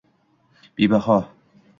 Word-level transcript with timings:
Bebaho— 0.77 1.17